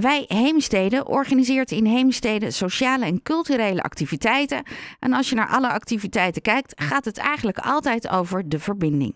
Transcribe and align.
Wij 0.00 0.24
Heemstede 0.28 1.04
organiseert 1.04 1.70
in 1.70 1.84
Heemstede 1.84 2.50
sociale 2.50 3.04
en 3.04 3.22
culturele 3.22 3.82
activiteiten. 3.82 4.62
En 5.00 5.12
als 5.12 5.28
je 5.28 5.34
naar 5.34 5.48
alle 5.48 5.68
activiteiten 5.68 6.42
kijkt, 6.42 6.82
gaat 6.82 7.04
het 7.04 7.18
eigenlijk 7.18 7.58
altijd 7.58 8.10
over 8.10 8.48
de 8.48 8.58
verbinding. 8.58 9.14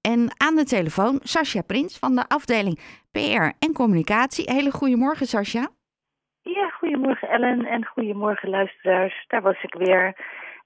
En 0.00 0.30
aan 0.44 0.54
de 0.54 0.64
telefoon 0.64 1.20
Sascha 1.22 1.62
Prins 1.62 1.98
van 1.98 2.14
de 2.14 2.28
afdeling 2.28 2.78
PR 3.12 3.48
en 3.58 3.72
Communicatie. 3.72 4.52
Hele 4.52 4.70
goedemorgen, 4.70 5.26
Sascha. 5.26 5.68
Ja, 6.42 6.68
goedemorgen 6.68 7.28
Ellen 7.28 7.64
en 7.64 7.84
goedemorgen 7.84 8.48
luisteraars. 8.48 9.24
Daar 9.28 9.42
was 9.42 9.62
ik 9.62 9.74
weer. 9.74 10.16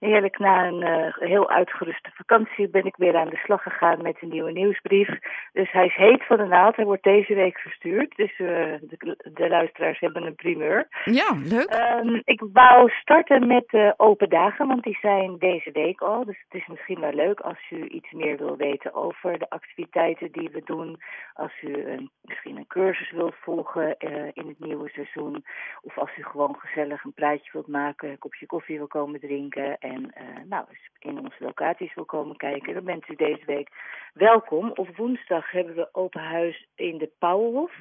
Heerlijk, 0.03 0.39
na 0.39 0.67
een 0.67 0.83
uh, 0.83 1.29
heel 1.29 1.51
uitgeruste 1.51 2.11
vakantie 2.15 2.69
ben 2.69 2.85
ik 2.85 2.97
weer 2.97 3.17
aan 3.17 3.29
de 3.29 3.37
slag 3.37 3.63
gegaan 3.63 4.03
met 4.03 4.17
een 4.21 4.29
nieuwe 4.29 4.53
nieuwsbrief. 4.53 5.09
Dus 5.53 5.73
hij 5.73 5.87
is 5.87 5.95
heet 5.95 6.27
van 6.27 6.37
de 6.37 6.45
naald. 6.45 6.77
Hij 6.77 6.85
wordt 6.85 7.03
deze 7.03 7.35
week 7.35 7.59
verstuurd. 7.59 8.17
Dus 8.17 8.39
uh, 8.39 8.49
de, 8.81 9.17
de, 9.35 9.49
luisteraars 9.49 10.01
hebben 10.01 10.27
een 10.27 10.35
primeur. 10.35 10.89
Ja, 11.05 11.37
leuk. 11.45 12.01
Um, 12.05 12.23
ik 12.25 12.43
wou 12.53 12.91
starten 12.91 13.47
met 13.47 13.65
de 13.69 13.95
open 13.97 14.29
dagen, 14.29 14.67
want 14.67 14.83
die 14.83 14.99
zijn 15.01 15.39
deze 15.39 15.71
week 15.73 16.01
al. 16.01 16.25
Dus 16.25 16.39
het 16.49 16.61
is 16.61 16.67
misschien 16.67 17.01
wel 17.01 17.13
leuk 17.13 17.41
als 17.41 17.71
u 17.71 17.89
iets 17.89 18.13
meer 18.13 18.37
wil 18.37 18.57
weten 18.57 18.95
over 18.95 19.39
de 19.39 19.51
activiteiten 19.51 20.33
die 20.33 20.51
we 20.53 20.63
doen. 20.65 21.01
Als 21.35 21.63
u 21.63 21.85
een, 21.85 22.11
misschien 22.23 22.57
een 22.57 22.67
cursus 22.67 23.11
wilt 23.11 23.35
volgen 23.41 23.97
uh, 23.99 24.11
in 24.33 24.47
het 24.47 24.59
nieuwe 24.59 24.89
seizoen. 24.89 25.45
Of 25.83 25.99
als 25.99 26.17
u 26.17 26.23
gewoon 26.23 26.57
gezellig 26.59 27.05
een 27.05 27.15
praatje 27.15 27.51
wilt 27.53 27.69
maken, 27.69 28.11
een 28.11 28.19
kopje 28.19 28.47
koffie 28.47 28.79
wil 28.79 28.87
komen 28.87 29.21
drinken 29.21 29.79
en 29.79 29.92
uh, 30.01 30.45
nou, 30.49 30.65
in 30.99 31.19
onze 31.19 31.45
locaties 31.45 31.95
wil 31.95 32.05
komen 32.05 32.37
kijken, 32.37 32.75
dan 32.75 32.85
bent 32.85 33.09
u 33.09 33.15
deze 33.15 33.45
week 33.47 33.69
welkom. 34.13 34.71
Op 34.75 34.97
woensdag 34.97 35.51
hebben 35.51 35.75
we 35.75 35.89
open 35.93 36.21
huis 36.21 36.67
in 36.75 36.99
de 36.99 37.11
Pauwhof. 37.19 37.73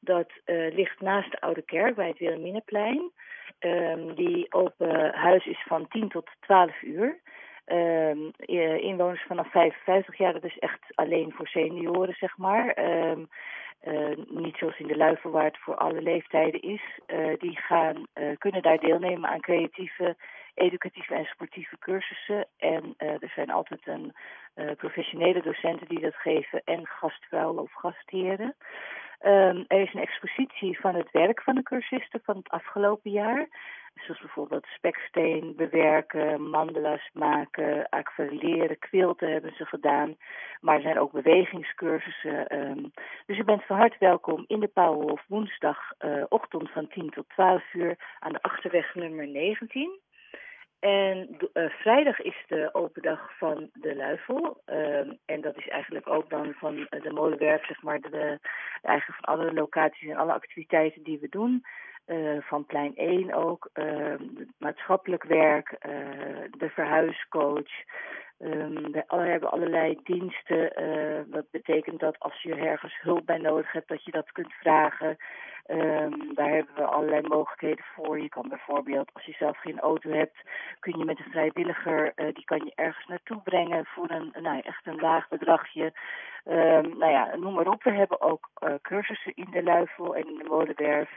Dat 0.00 0.30
uh, 0.46 0.74
ligt 0.74 1.00
naast 1.00 1.30
de 1.30 1.40
Oude 1.40 1.62
Kerk 1.62 1.94
bij 1.94 2.08
het 2.08 2.18
Wilhelminaplein. 2.18 3.10
Um, 3.58 4.14
die 4.14 4.52
open 4.52 5.14
huis 5.14 5.46
is 5.46 5.64
van 5.66 5.88
10 5.88 6.08
tot 6.08 6.30
12 6.40 6.82
uur. 6.82 7.18
Um, 7.66 8.30
inwoners 8.80 9.24
vanaf 9.26 9.50
55 9.50 10.18
jaar, 10.18 10.32
dat 10.32 10.44
is 10.44 10.58
echt 10.58 10.80
alleen 10.94 11.32
voor 11.32 11.46
senioren, 11.46 12.14
zeg 12.14 12.36
maar. 12.36 12.78
Um, 12.78 13.28
uh, 13.86 14.16
niet 14.28 14.56
zoals 14.56 14.78
in 14.78 14.86
de 14.86 14.96
Luifel 14.96 15.30
waar 15.30 15.44
het 15.44 15.58
voor 15.58 15.74
alle 15.74 16.02
leeftijden 16.02 16.60
is. 16.60 16.82
Die 17.38 17.58
gaan, 17.58 18.06
kunnen 18.38 18.62
daar 18.62 18.78
deelnemen 18.78 19.30
aan 19.30 19.40
creatieve, 19.40 20.16
educatieve 20.58 21.14
en 21.14 21.24
sportieve 21.24 21.78
cursussen. 21.78 22.46
En 22.56 22.94
er 22.96 23.32
zijn 23.34 23.50
altijd 23.50 23.86
een 23.86 24.14
professionele 24.76 25.42
docenten 25.42 25.88
die 25.88 26.00
dat 26.00 26.14
geven 26.14 26.62
en 26.64 26.86
gastvrouwen 26.86 27.62
of 27.62 27.72
gastheren. 27.72 28.54
Um, 29.26 29.64
er 29.68 29.80
is 29.80 29.94
een 29.94 30.00
expositie 30.00 30.80
van 30.80 30.94
het 30.94 31.10
werk 31.10 31.42
van 31.42 31.54
de 31.54 31.62
cursisten 31.62 32.20
van 32.24 32.36
het 32.36 32.48
afgelopen 32.48 33.10
jaar. 33.10 33.48
Zoals 33.94 34.20
bijvoorbeeld 34.20 34.66
speksteen 34.66 35.52
bewerken, 35.56 36.50
mandala's 36.50 37.10
maken, 37.12 37.88
aquarelleren, 37.88 38.78
quilten 38.78 39.32
hebben 39.32 39.54
ze 39.56 39.64
gedaan. 39.64 40.16
Maar 40.60 40.74
er 40.74 40.82
zijn 40.82 40.98
ook 40.98 41.12
bewegingscursussen. 41.12 42.58
Um, 42.58 42.92
dus 43.26 43.38
u 43.38 43.44
bent 43.44 43.64
van 43.64 43.76
harte 43.76 43.96
welkom 43.98 44.44
in 44.46 44.60
de 44.60 44.68
Pauwhof 44.68 45.24
woensdag 45.28 45.78
uh, 45.98 46.24
ochtend 46.28 46.70
van 46.70 46.88
10 46.88 47.10
tot 47.10 47.28
12 47.28 47.74
uur 47.74 47.96
aan 48.18 48.32
de 48.32 48.42
Achterweg 48.42 48.94
nummer 48.94 49.26
19. 49.26 50.00
En 50.78 51.36
uh, 51.54 51.70
vrijdag 51.70 52.20
is 52.20 52.44
de 52.46 52.68
open 52.72 53.02
dag 53.02 53.38
van 53.38 53.70
de 53.72 53.96
Luifel. 53.96 54.62
Uh, 54.66 55.12
en 55.24 55.40
dat 55.40 55.56
is 55.56 55.68
eigenlijk 55.68 56.08
ook 56.08 56.30
dan 56.30 56.54
van 56.58 56.86
de 56.90 57.10
molenwerf, 57.12 57.66
zeg 57.66 57.82
maar, 57.82 58.00
de, 58.00 58.38
eigenlijk 58.82 59.24
van 59.24 59.34
alle 59.34 59.52
locaties 59.52 60.08
en 60.08 60.16
alle 60.16 60.32
activiteiten 60.32 61.02
die 61.02 61.18
we 61.18 61.28
doen. 61.28 61.64
Uh, 62.06 62.40
van 62.40 62.66
plein 62.66 62.96
1 62.96 63.34
ook, 63.34 63.70
maatschappelijk 64.58 65.24
werk, 65.24 65.76
de 66.58 66.68
verhuiscoach. 66.68 67.70
Um, 68.40 68.92
we 68.92 69.04
hebben 69.08 69.50
allerlei 69.50 69.98
diensten. 70.04 70.72
dat 71.30 71.50
betekent 71.50 72.00
dat 72.00 72.18
als 72.18 72.42
je 72.42 72.54
ergens 72.54 73.00
hulp 73.00 73.26
bij 73.26 73.38
nodig 73.38 73.72
hebt, 73.72 73.88
dat 73.88 74.04
je 74.04 74.10
dat 74.10 74.32
kunt 74.32 74.52
vragen. 74.52 75.16
Um, 75.70 76.34
daar 76.34 76.48
hebben 76.48 76.74
we 76.74 76.84
allerlei 76.84 77.28
mogelijkheden 77.28 77.84
voor. 77.94 78.20
Je 78.20 78.28
kan 78.28 78.48
bijvoorbeeld, 78.48 79.10
als 79.12 79.24
je 79.24 79.32
zelf 79.32 79.58
geen 79.58 79.80
auto 79.80 80.10
hebt, 80.10 80.36
kun 80.80 80.98
je 80.98 81.04
met 81.04 81.18
een 81.18 81.30
vrijwilliger, 81.30 82.12
uh, 82.16 82.34
die 82.34 82.44
kan 82.44 82.58
je 82.64 82.72
ergens 82.74 83.06
naartoe 83.06 83.40
brengen 83.42 83.84
voor 83.84 84.10
een, 84.10 84.34
nou, 84.42 84.60
echt 84.60 84.86
een 84.86 85.00
laag 85.00 85.28
bedragje. 85.28 85.92
Um, 86.44 86.98
nou 86.98 87.12
ja, 87.12 87.36
noem 87.36 87.54
maar 87.54 87.68
op. 87.68 87.82
We 87.82 87.90
hebben 87.90 88.20
ook 88.20 88.50
uh, 88.58 88.74
cursussen 88.82 89.32
in 89.34 89.46
de 89.50 89.62
Luifel 89.62 90.16
en 90.16 90.28
in 90.28 90.38
de 90.38 90.48
Molenwerf. 90.48 91.10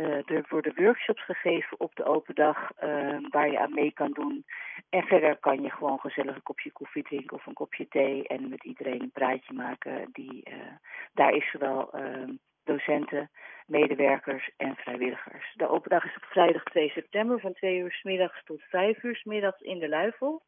Uh, 0.00 0.30
er 0.30 0.44
worden 0.48 0.72
workshops 0.76 1.24
gegeven 1.24 1.80
op 1.80 1.94
de 1.94 2.04
open 2.04 2.34
dag 2.34 2.70
uh, 2.84 3.16
waar 3.30 3.50
je 3.50 3.58
aan 3.58 3.74
mee 3.74 3.92
kan 3.92 4.12
doen. 4.12 4.44
En 4.88 5.02
verder 5.02 5.36
kan 5.36 5.62
je 5.62 5.70
gewoon 5.70 5.98
gezellig 5.98 6.34
een 6.34 6.42
kopje 6.42 6.72
koffie 6.72 7.02
drinken 7.02 7.36
of 7.36 7.46
een 7.46 7.54
kopje 7.54 7.88
thee 7.88 8.26
en 8.26 8.48
met 8.48 8.64
iedereen 8.64 9.02
een 9.02 9.10
praatje 9.10 9.52
maken. 9.52 10.08
Die, 10.12 10.42
daar 11.14 11.32
is 11.32 11.50
zowel 11.50 11.90
docenten, 12.70 13.30
medewerkers 13.66 14.50
en 14.56 14.76
vrijwilligers. 14.76 15.52
De 15.56 15.68
open 15.68 15.90
dag 15.90 16.04
is 16.04 16.16
op 16.16 16.24
vrijdag 16.24 16.62
2 16.62 16.90
september 16.90 17.40
van 17.40 17.52
2 17.52 17.78
uur 17.78 17.92
s 17.92 18.02
middags 18.02 18.44
tot 18.44 18.62
5 18.62 19.02
uur 19.02 19.16
s 19.16 19.24
middags 19.24 19.60
in 19.60 19.78
de 19.78 19.88
Luifel 19.88 20.42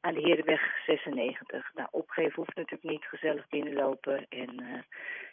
aan 0.00 0.14
de 0.14 0.20
Herenweg 0.20 0.62
96. 0.86 1.70
Nou, 1.74 1.88
opgeven 1.90 2.34
hoeft 2.34 2.56
natuurlijk 2.56 2.90
niet, 2.90 3.04
gezellig 3.04 3.48
binnenlopen 3.48 4.26
en 4.28 4.62
uh, 4.62 4.78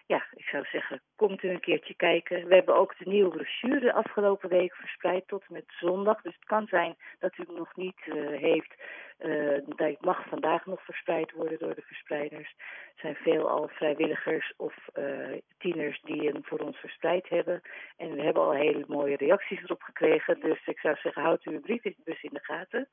ja, 0.05 0.25
ik 0.35 0.45
zou 0.45 0.65
zeggen, 0.71 1.01
komt 1.15 1.43
u 1.43 1.49
een 1.49 1.59
keertje 1.59 1.93
kijken. 1.93 2.47
We 2.47 2.55
hebben 2.55 2.75
ook 2.75 2.97
de 2.97 3.09
nieuwe 3.09 3.29
brochure 3.29 3.93
afgelopen 3.93 4.49
week 4.49 4.75
verspreid 4.75 5.27
tot 5.27 5.43
en 5.47 5.53
met 5.53 5.65
zondag. 5.79 6.21
Dus 6.21 6.35
het 6.35 6.45
kan 6.45 6.67
zijn 6.67 6.95
dat 7.19 7.37
u 7.37 7.43
nog 7.47 7.75
niet 7.75 7.99
uh, 8.05 8.39
heeft. 8.39 8.73
Uh, 9.23 9.57
dat 9.65 10.01
mag 10.01 10.27
vandaag 10.27 10.65
nog 10.65 10.83
verspreid 10.83 11.31
worden 11.31 11.59
door 11.59 11.75
de 11.75 11.81
verspreiders. 11.81 12.55
Er 12.95 13.01
zijn 13.01 13.15
veel 13.15 13.49
al 13.49 13.67
vrijwilligers 13.67 14.53
of 14.57 14.75
uh, 14.93 15.37
tieners 15.57 16.01
die 16.01 16.27
hem 16.27 16.43
voor 16.43 16.59
ons 16.59 16.77
verspreid 16.77 17.29
hebben. 17.29 17.61
En 17.97 18.15
we 18.15 18.21
hebben 18.21 18.43
al 18.43 18.53
hele 18.53 18.83
mooie 18.87 19.15
reacties 19.15 19.63
erop 19.63 19.81
gekregen. 19.81 20.39
Dus 20.39 20.67
ik 20.67 20.79
zou 20.79 20.95
zeggen, 20.95 21.21
houd 21.21 21.43
uw 21.43 21.59
brievenbus 21.59 22.23
in 22.23 22.33
de 22.33 22.43
gaten. 22.43 22.87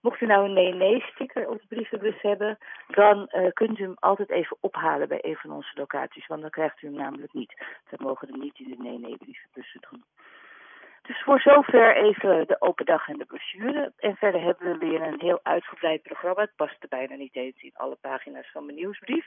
Mocht 0.00 0.20
u 0.20 0.26
nou 0.26 0.44
een 0.44 0.52
nee-nee-sticker 0.52 1.48
op 1.48 1.60
de 1.60 1.66
brievenbus 1.68 2.20
hebben, 2.22 2.58
dan 2.88 3.30
uh, 3.32 3.50
kunt 3.52 3.78
u 3.78 3.82
hem 3.82 3.96
altijd 3.98 4.30
even 4.30 4.56
ophalen 4.60 5.08
bij 5.08 5.18
een 5.22 5.36
van 5.36 5.52
onze 5.52 5.72
locaties. 5.74 6.26
Want 6.26 6.40
dan 6.40 6.50
krijgt 6.50 6.82
u 6.82 6.86
hem 6.86 6.96
namelijk 6.96 7.32
niet. 7.32 7.54
We 7.90 7.96
mogen 7.98 8.28
hem 8.28 8.40
niet 8.40 8.58
in 8.58 8.70
de 8.70 8.82
nee-nee-brievenbussen 8.82 9.80
doen. 9.90 10.04
Dus 11.06 11.22
voor 11.22 11.40
zover 11.40 11.96
even 11.96 12.46
de 12.46 12.60
open 12.60 12.84
dag 12.84 13.08
en 13.08 13.18
de 13.18 13.24
brochure. 13.24 13.92
En 13.98 14.16
verder 14.16 14.40
hebben 14.40 14.72
we 14.72 14.86
weer 14.86 15.02
een 15.02 15.20
heel 15.20 15.40
uitgebreid 15.42 16.02
programma. 16.02 16.40
Het 16.40 16.56
past 16.56 16.82
er 16.82 16.88
bijna 16.88 17.14
niet 17.14 17.36
eens 17.36 17.62
in 17.62 17.70
alle 17.74 17.96
pagina's 18.00 18.50
van 18.52 18.64
mijn 18.64 18.76
nieuwsbrief. 18.76 19.26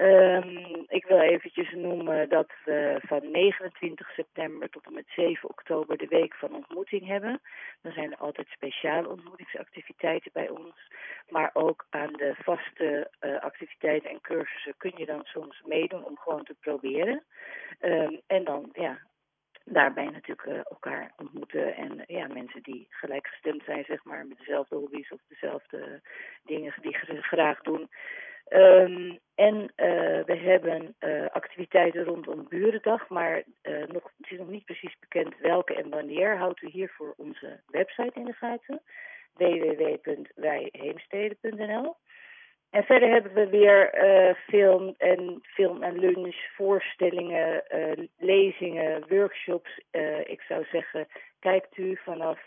Um, 0.00 0.84
ik 0.88 1.06
wil 1.06 1.20
eventjes 1.20 1.72
noemen 1.72 2.28
dat 2.28 2.52
we 2.64 3.00
van 3.06 3.30
29 3.30 4.10
september 4.10 4.70
tot 4.70 4.86
en 4.86 4.92
met 4.94 5.04
7 5.08 5.48
oktober 5.48 5.96
de 5.96 6.06
week 6.06 6.34
van 6.34 6.54
ontmoeting 6.54 7.06
hebben. 7.06 7.40
Dan 7.82 7.92
zijn 7.92 8.12
er 8.12 8.18
altijd 8.18 8.48
speciale 8.48 9.08
ontmoetingsactiviteiten 9.08 10.30
bij 10.32 10.48
ons. 10.48 10.90
Maar 11.28 11.50
ook 11.52 11.86
aan 11.90 12.12
de 12.12 12.34
vaste 12.42 13.10
uh, 13.20 13.40
activiteiten 13.40 14.10
en 14.10 14.20
cursussen 14.20 14.74
kun 14.76 14.92
je 14.96 15.06
dan 15.06 15.24
soms 15.24 15.62
meedoen 15.64 16.04
om 16.04 16.18
gewoon 16.18 16.44
te 16.44 16.54
proberen. 16.60 17.22
Um, 17.80 18.20
en 18.26 18.44
dan, 18.44 18.68
ja, 18.72 18.98
daarbij 19.64 20.04
natuurlijk 20.04 20.48
uh, 20.48 20.56
elkaar 20.56 21.12
ontmoeten 21.16 21.76
en 21.76 21.98
uh, 21.98 22.04
ja, 22.06 22.26
mensen 22.26 22.62
die 22.62 22.86
gelijkgestemd 22.90 23.62
zijn, 23.64 23.84
zeg 23.84 24.04
maar, 24.04 24.26
met 24.26 24.38
dezelfde 24.38 24.76
hobby's 24.76 25.12
of 25.12 25.20
dezelfde 25.28 26.00
dingen 26.44 26.74
die 26.80 26.98
ze 27.06 27.22
graag 27.22 27.60
doen. 27.60 27.90
Um, 28.48 29.18
en 29.34 29.54
uh, 29.54 29.66
we 30.24 30.36
hebben 30.36 30.96
activiteiten 31.32 32.04
rondom 32.04 32.46
Burendag, 32.48 33.08
maar 33.08 33.42
nog, 33.86 34.12
het 34.16 34.30
is 34.30 34.38
nog 34.38 34.48
niet 34.48 34.64
precies 34.64 34.96
bekend 35.00 35.38
welke 35.38 35.74
en 35.74 35.90
wanneer. 35.90 36.36
Houdt 36.36 36.62
u 36.62 36.68
hiervoor 36.68 37.14
onze 37.16 37.60
website 37.66 38.20
in 38.20 38.24
de 38.24 38.32
gaten, 38.32 38.82
www.wijheemsteden.nl. 39.32 41.96
En 42.74 42.84
verder 42.84 43.08
hebben 43.08 43.34
we 43.34 43.48
weer 43.48 44.04
uh, 44.04 44.34
film 44.34 44.94
en 44.98 45.38
film 45.42 45.82
en 45.82 45.98
lunch, 45.98 46.36
voorstellingen, 46.54 47.64
uh, 47.74 48.06
lezingen, 48.18 49.08
workshops. 49.08 49.80
Uh, 49.92 50.18
ik 50.18 50.40
zou 50.40 50.64
zeggen, 50.64 51.06
kijkt 51.38 51.76
u 51.76 51.96
vanaf 51.96 52.40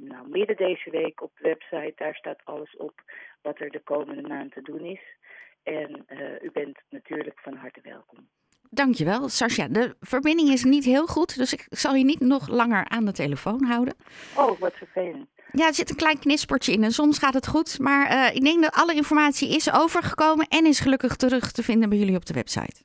nou, 0.00 0.28
midden 0.28 0.56
deze 0.56 0.90
week 0.90 1.22
op 1.22 1.32
de 1.36 1.42
website. 1.42 1.92
Daar 1.96 2.14
staat 2.14 2.44
alles 2.44 2.76
op 2.76 3.02
wat 3.42 3.60
er 3.60 3.70
de 3.70 3.80
komende 3.80 4.28
maand 4.28 4.52
te 4.52 4.62
doen 4.62 4.84
is. 4.84 5.16
En 5.62 6.06
u 6.42 6.50
bent 6.52 6.78
natuurlijk 6.90 7.40
van 7.40 7.54
harte 7.54 7.80
welkom. 7.82 8.28
Dankjewel, 8.76 9.28
Sascha. 9.28 9.68
De 9.68 9.96
verbinding 10.00 10.48
is 10.48 10.64
niet 10.64 10.84
heel 10.84 11.06
goed, 11.06 11.36
dus 11.36 11.52
ik 11.52 11.66
zal 11.68 11.94
je 11.94 12.04
niet 12.04 12.20
nog 12.20 12.48
langer 12.48 12.88
aan 12.88 13.04
de 13.04 13.12
telefoon 13.12 13.64
houden. 13.64 13.94
Oh, 14.36 14.58
wat 14.60 14.74
vervelend. 14.74 15.28
Ja, 15.52 15.66
er 15.66 15.74
zit 15.74 15.90
een 15.90 15.96
klein 15.96 16.18
knispertje 16.18 16.72
in 16.72 16.82
en 16.84 16.90
soms 16.92 17.18
gaat 17.18 17.34
het 17.34 17.46
goed. 17.46 17.78
Maar 17.78 18.12
uh, 18.12 18.34
ik 18.34 18.44
denk 18.44 18.62
dat 18.62 18.74
alle 18.74 18.94
informatie 18.94 19.48
is 19.56 19.72
overgekomen 19.72 20.46
en 20.48 20.66
is 20.66 20.80
gelukkig 20.80 21.16
terug 21.16 21.52
te 21.52 21.62
vinden 21.62 21.88
bij 21.88 21.98
jullie 21.98 22.16
op 22.16 22.26
de 22.26 22.34
website. 22.34 22.82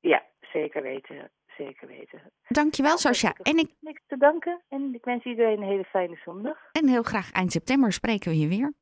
Ja, 0.00 0.22
zeker 0.52 0.82
weten. 0.82 1.30
zeker 1.56 1.88
weten. 1.88 2.20
Dankjewel, 2.48 2.90
Nou, 2.90 3.02
Sascha. 3.02 3.34
En, 3.42 3.58
ik. 3.58 3.70
Niks 3.80 4.00
te 4.06 4.16
danken. 4.16 4.60
En 4.68 4.90
ik 4.94 5.04
wens 5.04 5.24
iedereen 5.24 5.62
een 5.62 5.68
hele 5.68 5.84
fijne 5.84 6.18
zondag. 6.24 6.56
en 6.72 6.88
heel 6.88 7.02
graag 7.02 7.32
eind 7.32 7.52
september 7.52 7.92
spreken 7.92 8.30
we 8.30 8.38
je 8.38 8.48
weer. 8.48 8.72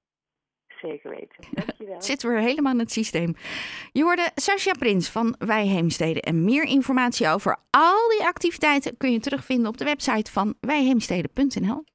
Zeker 0.80 1.10
weten. 1.10 1.36
Dankjewel. 1.66 1.94
Het 1.94 2.04
zit 2.04 2.22
weer 2.22 2.38
helemaal 2.38 2.72
in 2.72 2.78
het 2.78 2.92
systeem. 2.92 3.34
Je 3.92 4.02
hoorde 4.02 4.30
Sascha 4.34 4.72
Prins 4.78 5.08
van 5.08 5.34
Wij 5.38 5.66
Heemstede. 5.66 6.20
En 6.20 6.44
meer 6.44 6.64
informatie 6.64 7.28
over 7.28 7.56
al 7.70 8.08
die 8.08 8.26
activiteiten 8.26 8.96
kun 8.96 9.12
je 9.12 9.20
terugvinden 9.20 9.68
op 9.68 9.76
de 9.76 9.84
website 9.84 10.32
van 10.32 10.54
wijheemstede.nl. 10.60 11.84